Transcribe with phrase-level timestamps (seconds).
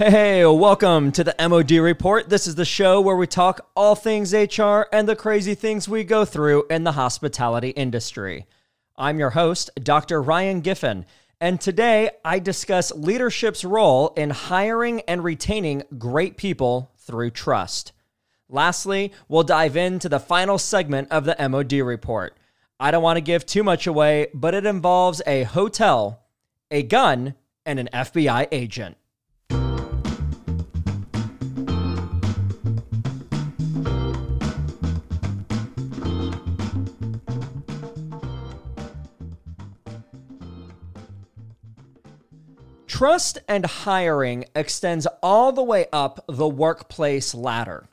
[0.00, 2.30] Hey, welcome to the MOD Report.
[2.30, 6.04] This is the show where we talk all things HR and the crazy things we
[6.04, 8.46] go through in the hospitality industry.
[8.96, 10.22] I'm your host, Dr.
[10.22, 11.04] Ryan Giffen,
[11.38, 17.92] and today I discuss leadership's role in hiring and retaining great people through trust.
[18.52, 22.36] Lastly, we'll dive into the final segment of the MOD Report.
[22.80, 26.24] I don't want to give too much away, but it involves a hotel,
[26.68, 28.96] a gun, and an FBI agent.
[42.88, 47.88] Trust and hiring extends all the way up the workplace ladder.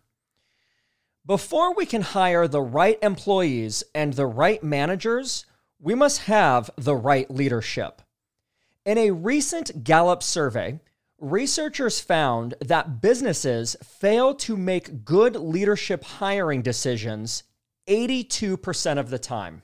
[1.27, 5.45] Before we can hire the right employees and the right managers,
[5.77, 8.01] we must have the right leadership.
[8.85, 10.79] In a recent Gallup survey,
[11.19, 17.43] researchers found that businesses fail to make good leadership hiring decisions
[17.89, 19.63] 82% of the time.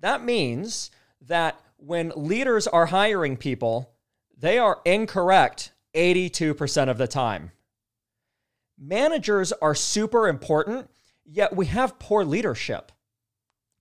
[0.00, 3.92] That means that when leaders are hiring people,
[4.36, 7.52] they are incorrect 82% of the time.
[8.82, 10.88] Managers are super important,
[11.26, 12.90] yet we have poor leadership.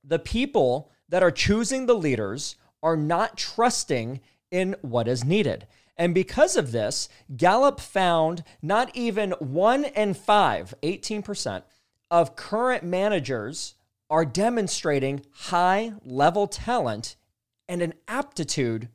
[0.04, 4.20] The people that are choosing the leaders are not trusting
[4.52, 5.68] in what is needed.
[5.96, 11.64] And because of this, Gallup found not even one in five, 18%,
[12.12, 13.76] of current managers
[14.10, 17.16] are demonstrating high level talent
[17.68, 18.90] and an aptitude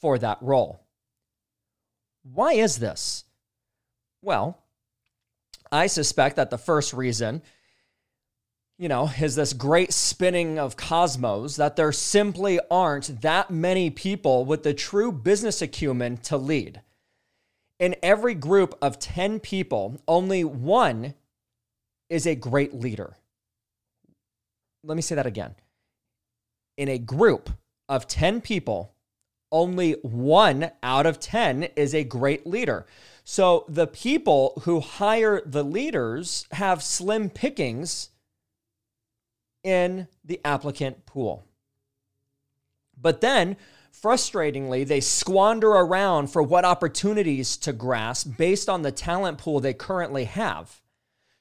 [0.00, 0.80] for that role.
[2.22, 3.24] Why is this?
[4.20, 4.58] Well,
[5.70, 7.42] I suspect that the first reason,
[8.78, 14.44] you know, is this great spinning of cosmos that there simply aren't that many people
[14.44, 16.82] with the true business acumen to lead.
[17.78, 21.14] In every group of 10 people, only one
[22.08, 23.16] is a great leader.
[24.84, 25.54] Let me say that again.
[26.76, 27.50] In a group
[27.88, 28.94] of 10 people,
[29.52, 32.86] only one out of 10 is a great leader.
[33.28, 38.10] So the people who hire the leaders have slim pickings
[39.64, 41.44] in the applicant pool.
[42.96, 43.56] But then,
[43.92, 49.74] frustratingly, they squander around for what opportunities to grasp based on the talent pool they
[49.74, 50.80] currently have.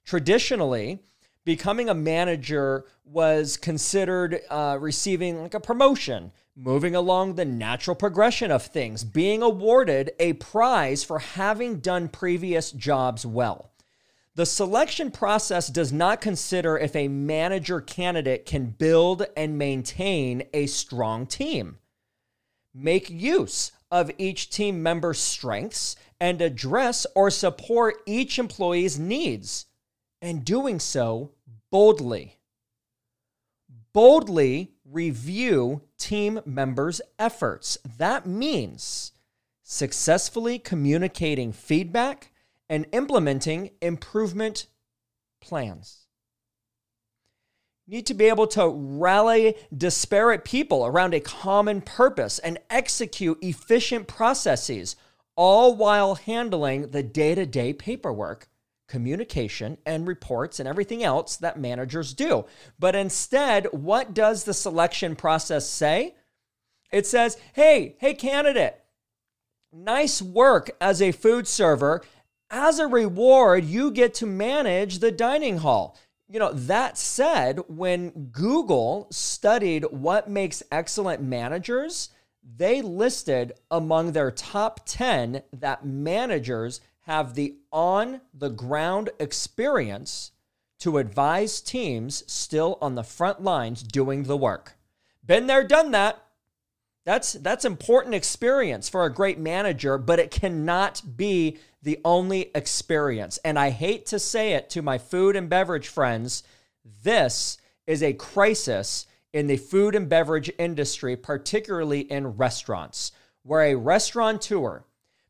[0.03, 1.03] Traditionally,
[1.43, 8.49] becoming a manager was considered uh, receiving like a promotion moving along the natural progression
[8.49, 13.71] of things, being awarded a prize for having done previous jobs well.
[14.35, 20.67] The selection process does not consider if a manager candidate can build and maintain a
[20.67, 21.77] strong team.
[22.73, 29.65] Make use of each team member's strengths and address or support each employee's needs,
[30.21, 31.31] and doing so
[31.71, 32.37] boldly.
[33.93, 37.77] Boldly review team members' efforts.
[37.97, 39.11] That means
[39.63, 42.31] successfully communicating feedback
[42.69, 44.67] and implementing improvement
[45.41, 46.05] plans.
[47.87, 53.37] You need to be able to rally disparate people around a common purpose and execute
[53.43, 54.95] efficient processes,
[55.35, 58.49] all while handling the day to day paperwork
[58.87, 62.45] communication and reports and everything else that managers do.
[62.79, 66.15] But instead, what does the selection process say?
[66.91, 68.79] It says, hey, hey, candidate,
[69.71, 72.03] nice work as a food server.
[72.49, 75.97] As a reward, you get to manage the dining hall.
[76.29, 82.09] You know, that said, when Google studied what makes excellent managers,
[82.43, 90.31] they listed among their top 10 that managers have the on the ground experience
[90.79, 94.73] to advise teams still on the front lines doing the work.
[95.23, 96.21] Been there, done that.
[97.05, 103.37] That's that's important experience for a great manager, but it cannot be the only experience.
[103.45, 106.43] And I hate to say it to my food and beverage friends,
[107.03, 113.11] this is a crisis in the food and beverage industry, particularly in restaurants,
[113.43, 114.83] where a restaurateur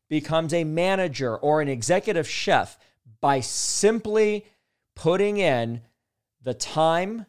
[0.08, 2.78] becomes a manager or an executive chef
[3.20, 4.46] by simply
[4.94, 5.80] putting in
[6.42, 7.26] the time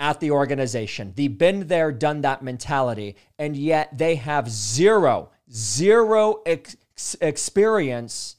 [0.00, 3.16] at the organization, the been there, done that mentality.
[3.38, 6.76] And yet they have zero, zero ex-
[7.20, 8.36] experience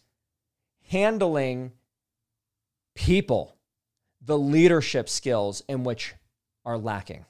[0.88, 1.74] handling
[2.96, 3.58] people
[4.22, 6.16] the leadership skills in which
[6.66, 7.26] are lacking.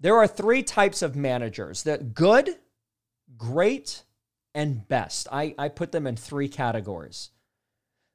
[0.00, 2.50] There are three types of managers that good,
[3.36, 4.02] great,
[4.54, 5.26] and best.
[5.32, 7.30] I, I put them in three categories.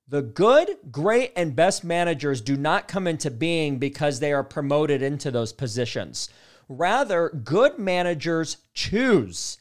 [0.07, 5.03] The good, great, and best managers do not come into being because they are promoted
[5.03, 6.29] into those positions.
[6.67, 9.59] Rather, good managers choose.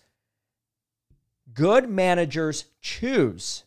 [1.53, 3.65] Good managers choose.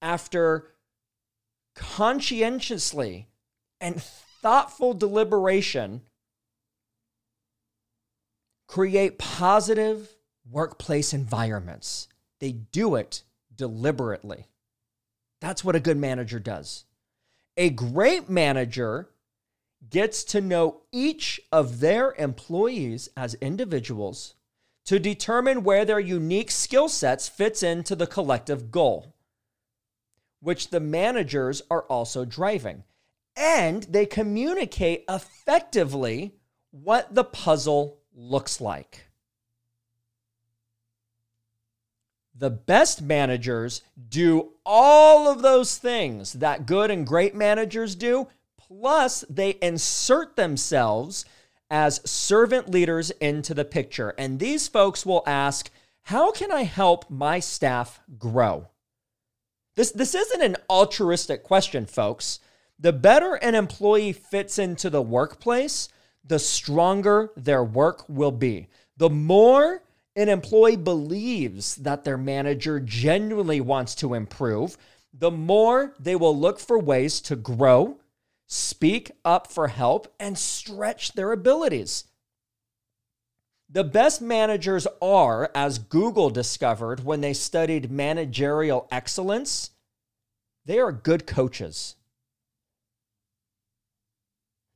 [0.00, 0.74] After
[1.74, 3.28] conscientiously
[3.80, 6.02] and thoughtful deliberation,
[8.68, 10.14] create positive
[10.52, 12.08] workplace environments.
[12.40, 13.22] They do it
[13.54, 14.46] deliberately.
[15.40, 16.84] That's what a good manager does.
[17.56, 19.08] A great manager
[19.90, 24.34] gets to know each of their employees as individuals
[24.84, 29.14] to determine where their unique skill sets fits into the collective goal
[30.42, 32.82] which the managers are also driving
[33.36, 36.34] and they communicate effectively
[36.72, 39.06] what the puzzle looks like.
[42.34, 49.24] The best managers do all of those things that good and great managers do, plus
[49.28, 51.24] they insert themselves
[51.70, 54.14] as servant leaders into the picture.
[54.18, 55.70] And these folks will ask,
[56.02, 58.68] How can I help my staff grow?
[59.74, 62.40] This, this isn't an altruistic question, folks.
[62.78, 65.88] The better an employee fits into the workplace,
[66.24, 68.68] the stronger their work will be.
[68.96, 69.82] The more
[70.14, 74.76] an employee believes that their manager genuinely wants to improve,
[75.12, 77.98] the more they will look for ways to grow,
[78.46, 82.04] speak up for help, and stretch their abilities.
[83.70, 89.70] The best managers are, as Google discovered when they studied managerial excellence,
[90.66, 91.96] they are good coaches.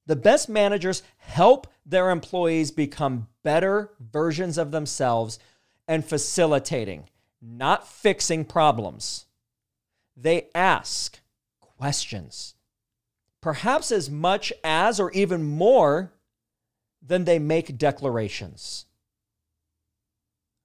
[0.06, 5.38] The best managers help their employees become better versions of themselves
[5.86, 7.08] and facilitating,
[7.40, 9.26] not fixing problems.
[10.16, 11.20] They ask
[11.60, 12.54] questions,
[13.40, 16.12] perhaps as much as or even more
[17.00, 18.86] than they make declarations.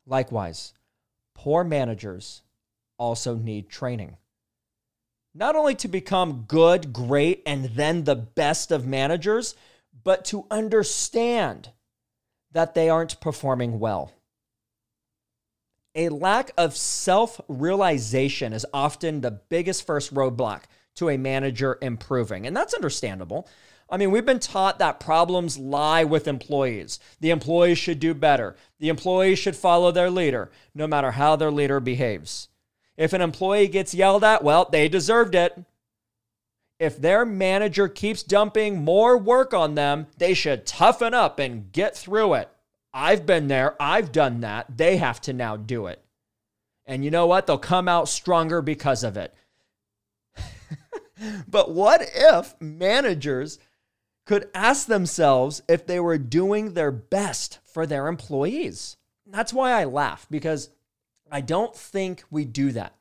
[0.07, 0.73] Likewise,
[1.35, 2.41] poor managers
[2.97, 4.17] also need training
[5.33, 9.55] not only to become good, great, and then the best of managers,
[10.03, 11.69] but to understand
[12.51, 14.11] that they aren't performing well.
[15.93, 20.63] A lack of self realization is often the biggest first roadblock
[20.95, 23.47] to a manager improving, and that's understandable.
[23.89, 26.99] I mean, we've been taught that problems lie with employees.
[27.19, 28.55] The employees should do better.
[28.79, 32.47] The employees should follow their leader, no matter how their leader behaves.
[32.95, 35.65] If an employee gets yelled at, well, they deserved it.
[36.81, 41.95] If their manager keeps dumping more work on them, they should toughen up and get
[41.95, 42.49] through it.
[42.91, 44.77] I've been there, I've done that.
[44.79, 46.03] They have to now do it.
[46.87, 47.45] And you know what?
[47.45, 49.31] They'll come out stronger because of it.
[51.47, 53.59] but what if managers
[54.25, 58.97] could ask themselves if they were doing their best for their employees?
[59.27, 60.71] That's why I laugh because
[61.31, 62.95] I don't think we do that.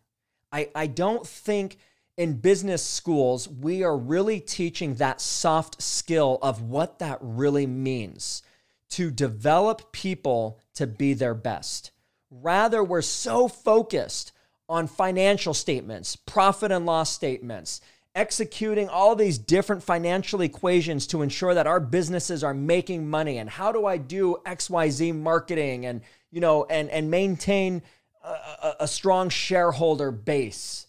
[0.52, 1.78] I, I don't think
[2.20, 8.42] in business schools we are really teaching that soft skill of what that really means
[8.90, 11.92] to develop people to be their best.
[12.30, 14.32] Rather, we're so focused
[14.68, 17.80] on financial statements, profit and loss statements,
[18.14, 23.48] executing all these different financial equations to ensure that our businesses are making money and
[23.48, 27.80] how do I do XYZ marketing and you know and and maintain
[28.22, 30.86] a, a strong shareholder base.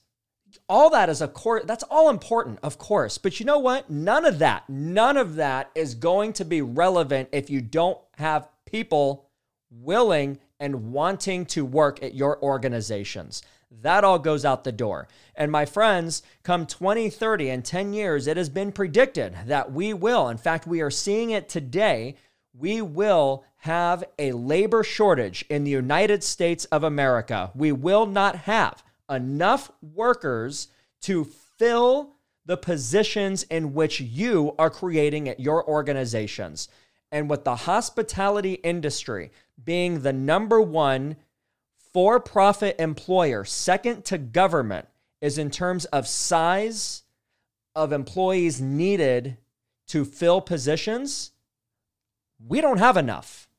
[0.72, 3.18] All that is of course that's all important, of course.
[3.18, 3.90] But you know what?
[3.90, 8.48] None of that, none of that is going to be relevant if you don't have
[8.66, 9.28] people
[9.70, 13.42] willing and wanting to work at your organizations.
[13.82, 15.10] That all goes out the door.
[15.36, 20.30] And my friends, come 2030 and 10 years, it has been predicted that we will,
[20.30, 22.16] in fact, we are seeing it today,
[22.54, 27.51] we will have a labor shortage in the United States of America.
[27.54, 30.70] We will not have enough workers
[31.01, 31.25] to
[31.58, 32.15] fill
[32.46, 36.70] the positions in which you are creating at your organizations.
[37.12, 39.32] And with the hospitality industry
[39.63, 41.18] being the number one
[41.94, 44.88] for profit employer, second to government,
[45.20, 47.03] is in terms of size
[47.75, 49.38] of employees needed
[49.88, 51.32] to fill positions,
[52.48, 53.50] we don't have enough.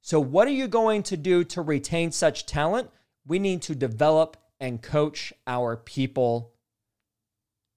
[0.00, 2.90] So, what are you going to do to retain such talent?
[3.28, 6.54] We need to develop and coach our people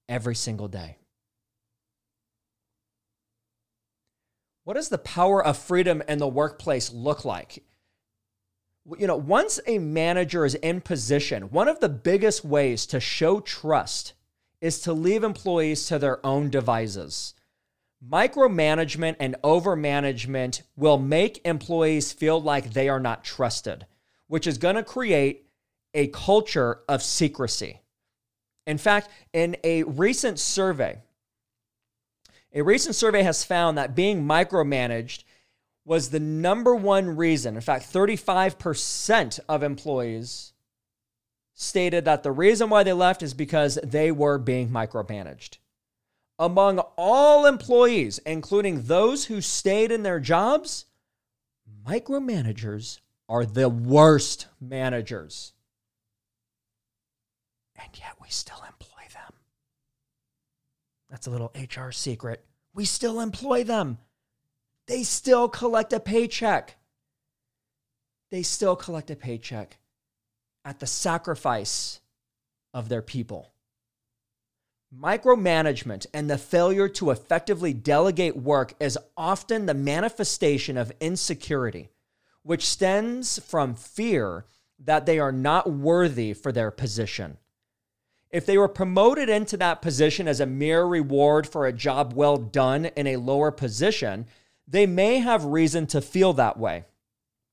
[0.08, 0.96] every single day.
[4.64, 7.62] What does the power of freedom in the workplace look like?
[8.98, 13.40] You know, once a manager is in position, one of the biggest ways to show
[13.40, 14.14] trust
[14.60, 17.34] is to leave employees to their own devices.
[18.04, 23.86] Micromanagement and overmanagement will make employees feel like they are not trusted,
[24.32, 25.44] which is going to create
[25.92, 27.82] a culture of secrecy.
[28.66, 30.96] In fact, in a recent survey,
[32.54, 35.24] a recent survey has found that being micromanaged
[35.84, 37.56] was the number one reason.
[37.56, 40.54] In fact, 35% of employees
[41.52, 45.58] stated that the reason why they left is because they were being micromanaged.
[46.38, 50.86] Among all employees, including those who stayed in their jobs,
[51.86, 53.00] micromanagers
[53.32, 55.54] are the worst managers.
[57.82, 59.32] And yet we still employ them.
[61.08, 62.44] That's a little HR secret.
[62.74, 63.96] We still employ them.
[64.86, 66.76] They still collect a paycheck.
[68.30, 69.78] They still collect a paycheck
[70.66, 72.00] at the sacrifice
[72.74, 73.54] of their people.
[74.94, 81.88] Micromanagement and the failure to effectively delegate work is often the manifestation of insecurity,
[82.42, 84.44] which stems from fear
[84.78, 87.38] that they are not worthy for their position.
[88.30, 92.38] If they were promoted into that position as a mere reward for a job well
[92.38, 94.26] done in a lower position,
[94.66, 96.86] they may have reason to feel that way.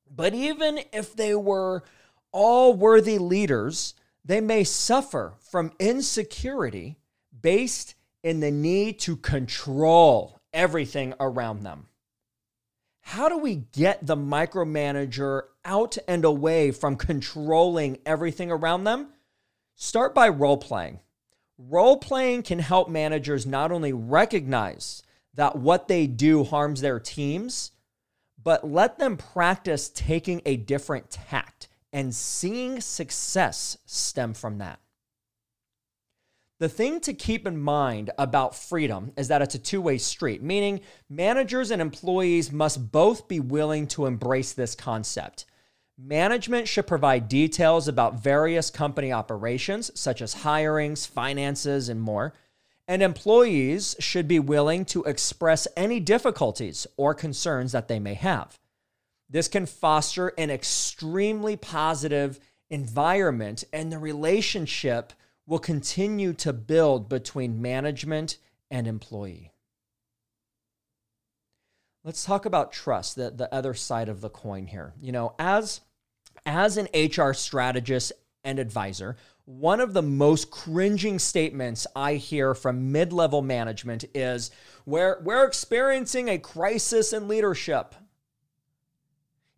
[0.10, 1.84] But even if they were
[2.32, 3.94] all worthy leaders,
[4.24, 6.98] they may suffer from insecurity
[7.42, 11.89] based in the need to control everything around them.
[13.10, 19.08] How do we get the micromanager out and away from controlling everything around them?
[19.74, 21.00] Start by role playing.
[21.58, 25.02] Role playing can help managers not only recognize
[25.34, 27.72] that what they do harms their teams,
[28.44, 34.80] but let them practice taking a different tact and seeing success stem from that.
[36.60, 40.44] The thing to keep in mind about freedom is that it's a two way street,
[40.44, 45.46] meaning managers and employees must both be willing to embrace this concept.
[45.98, 52.34] Management should provide details about various company operations, such as hirings, finances, and more.
[52.90, 58.60] And employees should be willing to express any difficulties or concerns that they may have.
[59.30, 62.40] This can foster an extremely positive
[62.70, 65.14] environment, and the relationship
[65.50, 68.38] will continue to build between management
[68.70, 69.52] and employee.
[72.04, 74.94] Let's talk about trust, the, the other side of the coin here.
[75.02, 75.82] You know, as
[76.46, 78.12] as an HR strategist
[78.44, 84.52] and advisor, one of the most cringing statements I hear from mid level management is
[84.86, 87.96] we're, we're experiencing a crisis in leadership.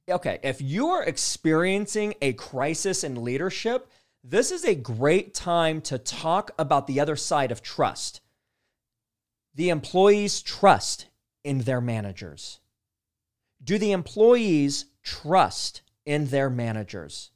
[0.10, 3.90] Okay, if you are experiencing a crisis in leadership,
[4.24, 8.22] this is a great time to talk about the other side of trust.
[9.56, 11.08] The employees trust
[11.44, 12.60] in their managers.
[13.64, 17.32] Do the employees trust in their managers.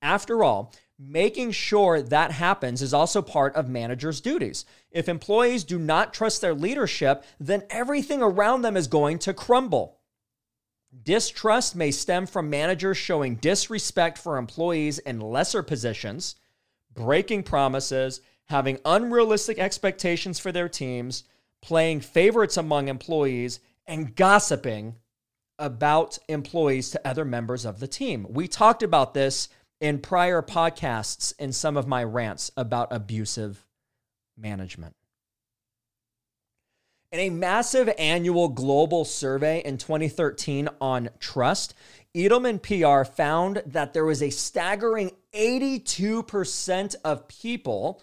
[0.00, 4.64] After all, making sure that happens is also part of managers' duties.
[4.90, 9.98] If employees do not trust their leadership, then everything around them is going to crumble.
[11.02, 16.36] Distrust may stem from managers showing disrespect for employees in lesser positions,
[16.92, 21.24] breaking promises, having unrealistic expectations for their teams,
[21.62, 24.96] playing favorites among employees, and gossiping
[25.58, 28.26] about employees to other members of the team.
[28.28, 29.48] We talked about this
[29.80, 33.66] in prior podcasts in some of my rants about abusive
[34.36, 34.94] management.
[37.14, 41.72] In a massive annual global survey in 2013 on trust,
[42.12, 48.02] Edelman PR found that there was a staggering 82% of people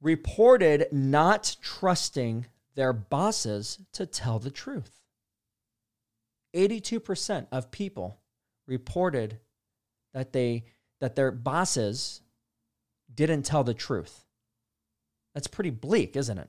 [0.00, 5.02] reported not trusting their bosses to tell the truth.
[6.56, 8.22] 82% of people
[8.66, 9.38] reported
[10.14, 10.64] that they
[11.02, 12.22] that their bosses
[13.14, 14.24] didn't tell the truth.
[15.34, 16.48] That's pretty bleak, isn't it?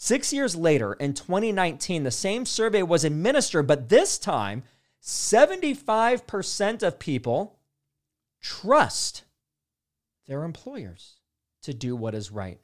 [0.00, 4.62] 6 years later in 2019 the same survey was administered but this time
[5.02, 7.58] 75% of people
[8.40, 9.24] trust
[10.28, 11.16] their employers
[11.62, 12.60] to do what is right.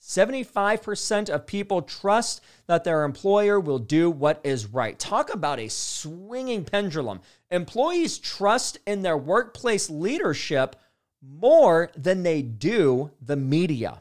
[0.00, 4.96] 75% of people trust that their employer will do what is right.
[4.96, 7.20] Talk about a swinging pendulum.
[7.50, 10.76] Employees trust in their workplace leadership
[11.20, 14.00] more than they do the media.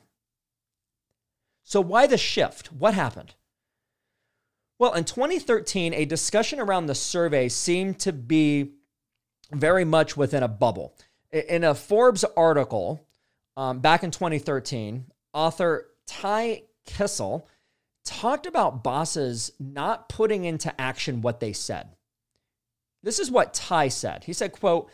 [1.68, 2.72] So, why the shift?
[2.72, 3.36] What happened?
[4.80, 8.76] Well, in 2013, a discussion around the survey seemed to be
[9.52, 10.96] very much within a bubble.
[11.30, 13.06] In a Forbes article
[13.58, 17.44] um, back in 2013, author Ty Kiisel
[18.06, 21.90] talked about bosses not putting into action what they said.
[23.04, 24.24] This is what Ty said.
[24.24, 24.90] He said, quote,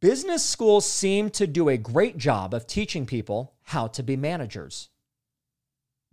[0.00, 4.88] business schools seem to do a great job of teaching people how to be managers.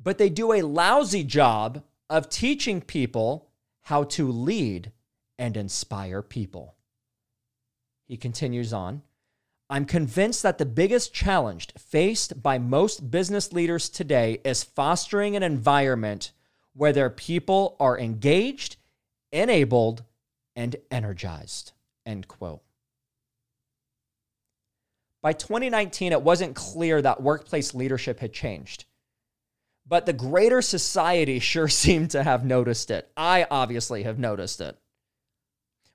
[0.03, 3.50] But they do a lousy job of teaching people
[3.81, 4.91] how to lead
[5.38, 6.75] and inspire people.
[8.08, 9.03] He continues on
[9.72, 15.43] I'm convinced that the biggest challenge faced by most business leaders today is fostering an
[15.43, 16.34] environment
[16.74, 18.75] where their people are engaged,
[19.31, 20.03] enabled,
[20.58, 21.72] and energized.
[22.05, 22.62] End quote.
[25.22, 28.84] By 2019, it wasn't clear that workplace leadership had changed.
[29.88, 33.12] But the greater society sure seemed to have noticed it.
[33.16, 34.78] I obviously have noticed it.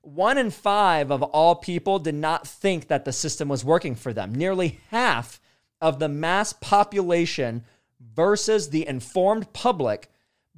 [0.01, 4.13] One in five of all people did not think that the system was working for
[4.13, 4.33] them.
[4.33, 5.41] Nearly half
[5.81, 7.65] of the mass population
[7.99, 10.09] versus the informed public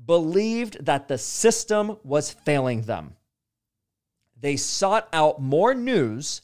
[0.05, 3.15] believed that the system was failing them.
[4.39, 6.41] They sought out more news,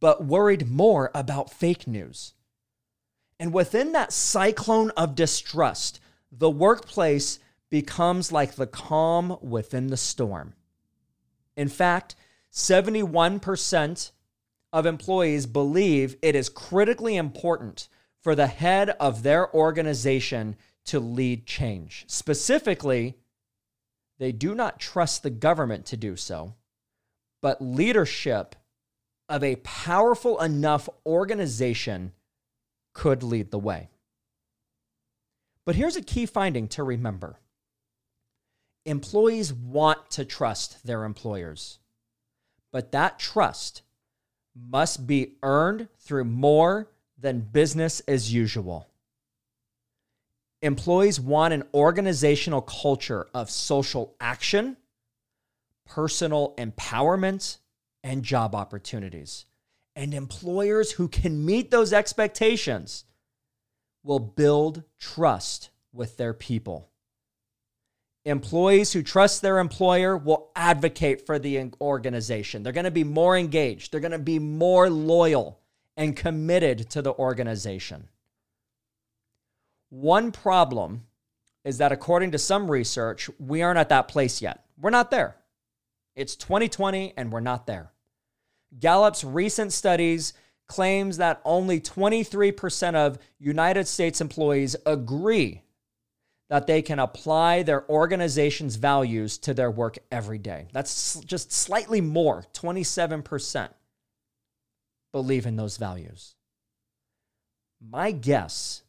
[0.00, 2.34] but worried more about fake news.
[3.38, 6.00] And within that cyclone of distrust,
[6.32, 7.38] the workplace
[7.70, 10.54] becomes like the calm within the storm.
[11.56, 12.14] In fact,
[12.52, 14.10] 71%
[14.72, 17.88] of employees believe it is critically important
[18.20, 22.04] for the head of their organization to lead change.
[22.08, 23.14] Specifically,
[24.18, 26.54] they do not trust the government to do so,
[27.42, 28.56] but leadership
[29.28, 32.12] of a powerful enough organization
[32.96, 33.90] could lead the way.
[35.66, 37.38] But here's a key finding to remember
[38.86, 41.78] employees want to trust their employers,
[42.72, 43.82] but that trust
[44.54, 48.88] must be earned through more than business as usual.
[50.62, 54.78] Employees want an organizational culture of social action,
[55.84, 57.58] personal empowerment,
[58.02, 59.44] and job opportunities.
[59.96, 63.06] And employers who can meet those expectations
[64.04, 66.90] will build trust with their people.
[68.26, 72.62] Employees who trust their employer will advocate for the organization.
[72.62, 75.60] They're going to be more engaged, they're going to be more loyal
[75.96, 78.08] and committed to the organization.
[79.88, 81.06] One problem
[81.64, 84.64] is that, according to some research, we aren't at that place yet.
[84.78, 85.36] We're not there.
[86.14, 87.92] It's 2020 and we're not there.
[88.78, 90.34] Gallup's recent studies
[90.66, 95.62] claims that only 23% of United States employees agree
[96.48, 100.68] that they can apply their organization's values to their work every day.
[100.72, 103.68] That's just slightly more, 27%
[105.12, 106.34] believe in those values.
[107.80, 108.82] My guess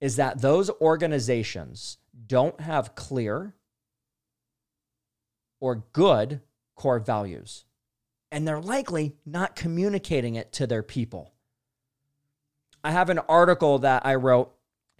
[0.00, 3.54] is that those organizations don't have clear
[5.60, 6.40] or good
[6.74, 7.64] core values
[8.32, 11.32] and they're likely not communicating it to their people.
[12.82, 14.52] I have an article that I wrote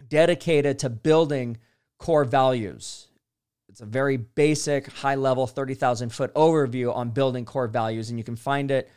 [0.07, 1.57] dedicated to building
[1.97, 3.07] core values.
[3.69, 8.23] It's a very basic, high level, 30,000 foot overview on building core values, and you
[8.23, 8.89] can find it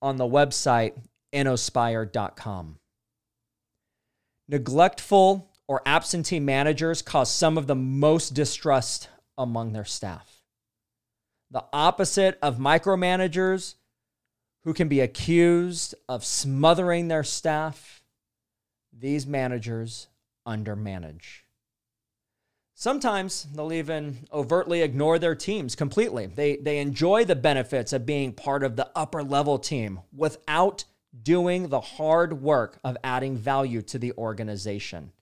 [0.00, 0.94] on the website
[1.32, 2.78] innospire.com.
[4.48, 10.41] Neglectful or absentee managers cause some of the most distrust among their staff
[11.52, 13.74] the opposite of micromanagers
[14.64, 18.02] who can be accused of smothering their staff.
[18.98, 20.08] These managers
[20.46, 21.44] undermanage.
[22.74, 26.26] Sometimes they'll even overtly ignore their teams completely.
[26.26, 30.84] They, they enjoy the benefits of being part of the upper level team without
[31.22, 35.12] doing the hard work of adding value to the organization.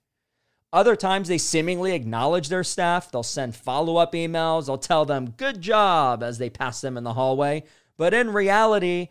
[0.73, 3.11] Other times they seemingly acknowledge their staff.
[3.11, 4.67] They'll send follow up emails.
[4.67, 7.63] They'll tell them, good job, as they pass them in the hallway.
[7.97, 9.09] But in reality,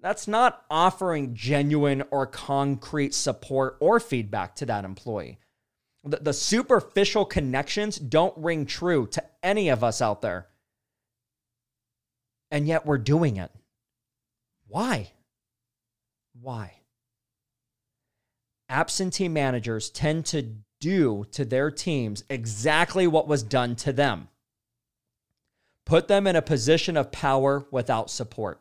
[0.00, 5.38] that's not offering genuine or concrete support or feedback to that employee.
[6.04, 10.46] The, the superficial connections don't ring true to any of us out there.
[12.50, 13.50] And yet we're doing it.
[14.68, 15.10] Why?
[16.40, 16.74] Why?
[18.68, 24.28] Absentee managers tend to do to their teams exactly what was done to them
[25.86, 28.60] put them in a position of power without support.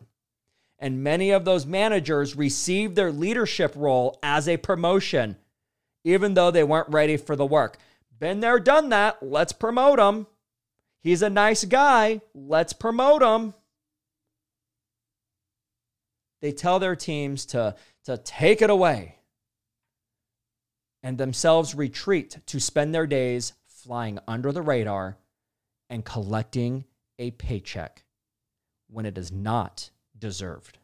[0.79, 5.35] And many of those managers received their leadership role as a promotion,
[6.05, 7.77] even though they weren't ready for the work.
[8.17, 9.21] Been there, done that.
[9.21, 10.27] Let's promote him.
[11.01, 12.21] He's a nice guy.
[12.33, 13.53] Let's promote him.
[16.41, 17.75] They tell their teams to,
[18.05, 19.14] to take it away
[21.05, 25.15] and themselves retreat to spend their days flying under the radar
[25.87, 26.83] and collecting
[27.19, 28.03] a paycheck
[28.89, 30.79] when it is not deserved.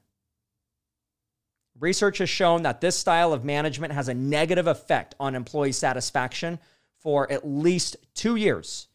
[1.80, 6.60] Research has shown that this style of management has a negative effect on employee satisfaction
[7.00, 8.90] for at least two years.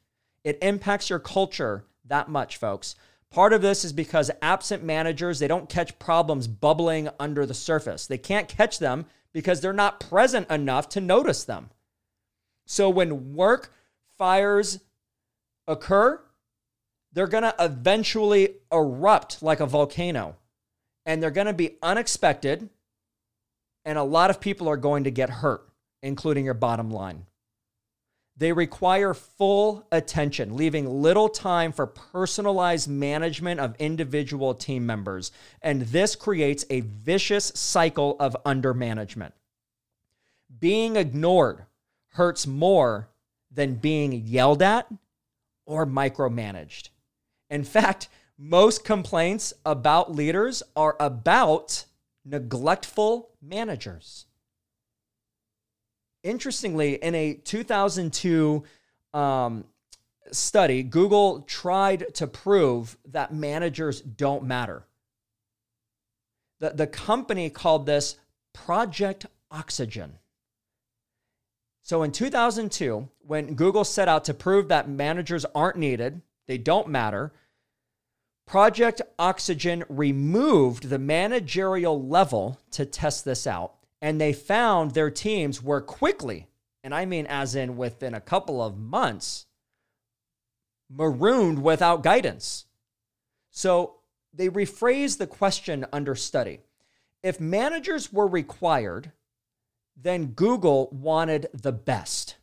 [0.44, 2.94] It impacts your culture that much, folks.
[3.30, 8.06] Part of this is because absent managers, they don't catch problems bubbling under the surface.
[8.06, 11.68] They can't catch them because they're not present enough to notice them.
[12.64, 13.70] So when work
[14.16, 14.80] fires
[15.68, 16.22] occur,
[17.12, 20.36] they're going to eventually erupt like a volcano.
[21.04, 22.70] And they're going to be unexpected.
[23.84, 25.68] And a lot of people are going to get hurt,
[26.02, 27.26] including your bottom line.
[28.38, 35.32] They require full attention, leaving little time for personalized management of individual team members.
[35.62, 39.32] And this creates a vicious cycle of undermanagement.
[40.58, 41.64] Being ignored
[42.12, 43.08] hurts more
[43.50, 44.86] than being yelled at
[45.64, 46.90] or micromanaged.
[47.48, 51.86] In fact, most complaints about leaders are about
[52.24, 54.26] neglectful managers.
[56.26, 58.64] Interestingly, in a 2002
[59.14, 59.64] um,
[60.32, 64.84] study, Google tried to prove that managers don't matter.
[66.58, 68.16] The, the company called this
[68.52, 70.18] Project Oxygen.
[71.82, 76.88] So in 2002, when Google set out to prove that managers aren't needed, they don't
[76.88, 77.32] matter,
[78.48, 83.75] Project Oxygen removed the managerial level to test this out
[84.06, 86.46] and they found their teams were quickly,
[86.84, 89.46] and I mean as in within a couple of months,
[90.88, 92.66] marooned without guidance.
[93.50, 93.96] So
[94.32, 96.60] they rephrased the question under study.
[97.24, 99.10] If managers were required,
[100.00, 102.36] then Google wanted the best.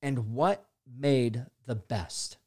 [0.00, 2.38] And what made the best?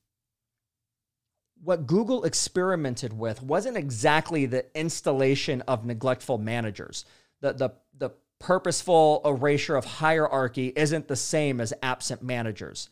[1.63, 7.05] What Google experimented with wasn't exactly the installation of neglectful managers
[7.43, 12.89] the the the purposeful erasure of hierarchy isn't the same as absent managers.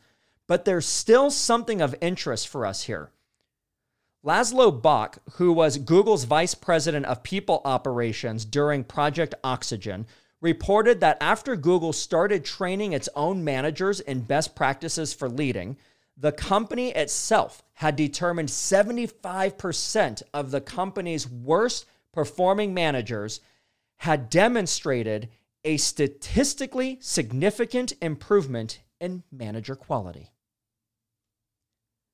[0.47, 3.11] But there's still something of interest for us here.
[4.23, 10.05] Laszlo Bock, who was Google's vice president of people operations during Project Oxygen,
[10.41, 15.77] reported that after Google started training its own managers in best practices for leading,
[16.17, 23.39] the company itself had determined 75% of the company's worst performing managers
[24.01, 25.29] had demonstrated
[25.63, 30.31] a statistically significant improvement in manager quality.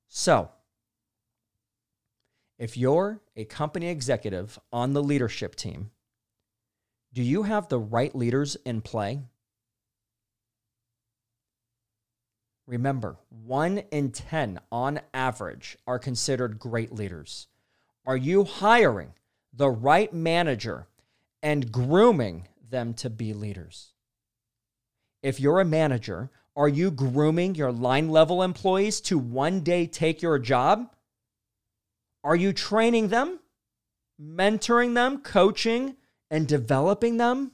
[0.09, 0.51] So,
[2.59, 5.91] if you're a company executive on the leadership team,
[7.13, 9.21] do you have the right leaders in play?
[12.65, 17.47] Remember, one in 10 on average are considered great leaders.
[18.05, 19.13] Are you hiring
[19.53, 20.87] the right manager
[21.41, 23.93] and grooming them to be leaders.
[25.23, 30.21] If you're a manager, are you grooming your line level employees to one day take
[30.21, 30.91] your job?
[32.23, 33.39] Are you training them,
[34.21, 35.95] mentoring them, coaching,
[36.29, 37.51] and developing them?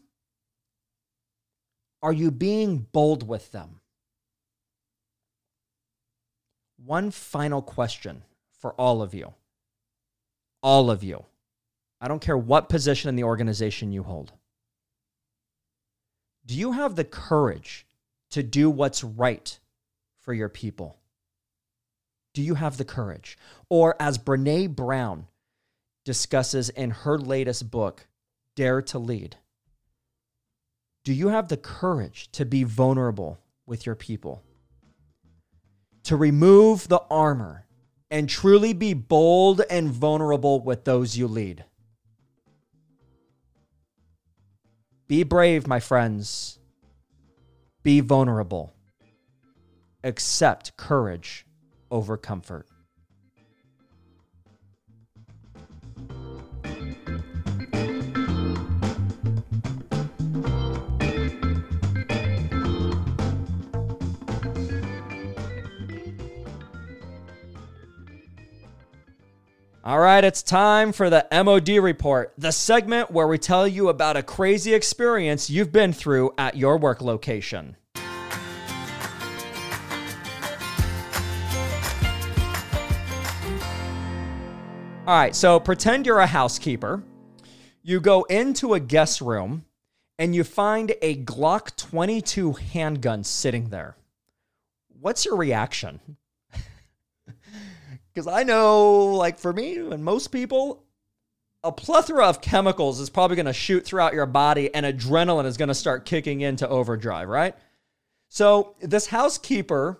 [2.01, 3.81] Are you being bold with them?
[6.77, 8.23] One final question
[8.59, 9.33] for all of you.
[10.61, 11.25] All of you.
[12.03, 14.33] I don't care what position in the organization you hold.
[16.45, 17.87] Do you have the courage
[18.31, 19.57] to do what's right
[20.19, 20.97] for your people?
[22.33, 23.37] Do you have the courage?
[23.69, 25.27] Or, as Brene Brown
[26.03, 28.05] discusses in her latest book,
[28.57, 29.37] Dare to Lead,
[31.05, 34.43] do you have the courage to be vulnerable with your people?
[36.03, 37.65] To remove the armor
[38.11, 41.63] and truly be bold and vulnerable with those you lead?
[45.07, 46.59] Be brave, my friends.
[47.83, 48.73] Be vulnerable.
[50.03, 51.45] Accept courage
[51.91, 52.67] over comfort.
[69.85, 74.15] All right, it's time for the MOD report, the segment where we tell you about
[74.15, 77.75] a crazy experience you've been through at your work location.
[85.05, 87.03] All right, so pretend you're a housekeeper.
[87.81, 89.65] You go into a guest room
[90.17, 93.97] and you find a Glock 22 handgun sitting there.
[95.01, 95.99] What's your reaction?
[98.13, 100.83] Because I know, like for me and most people,
[101.63, 105.57] a plethora of chemicals is probably going to shoot throughout your body and adrenaline is
[105.57, 107.55] going to start kicking into overdrive, right?
[108.29, 109.99] So, this housekeeper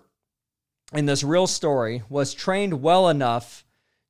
[0.92, 3.64] in this real story was trained well enough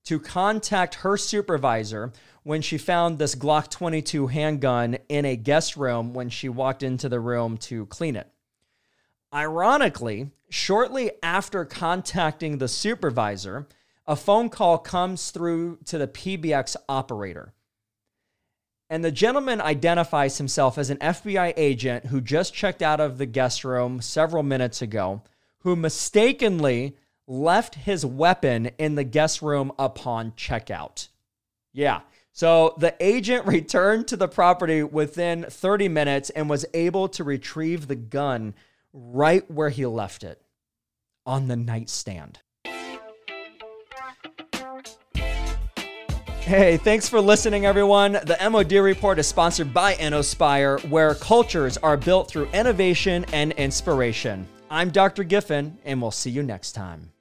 [0.05, 2.13] to contact her supervisor
[2.43, 7.09] when she found this Glock 22 handgun in a guest room when she walked into
[7.09, 8.31] the room to clean it.
[9.33, 13.67] Ironically, shortly after contacting the supervisor,
[14.07, 17.53] a phone call comes through to the PBX operator.
[18.91, 23.27] And the gentleman identifies himself as an FBI agent who just checked out of the
[23.27, 25.23] guest room several minutes ago,
[25.61, 31.09] who mistakenly left his weapon in the guest room upon checkout.
[31.73, 32.03] Yeah.
[32.33, 37.87] So the agent returned to the property within 30 minutes and was able to retrieve
[37.87, 38.55] the gun
[38.93, 40.43] right where he left it
[41.25, 42.41] on the nightstand.
[46.45, 48.13] Hey, thanks for listening, everyone.
[48.13, 54.47] The MOD Report is sponsored by InnoSpire, where cultures are built through innovation and inspiration.
[54.71, 55.25] I'm Dr.
[55.25, 57.14] Giffen, and we'll see you next time.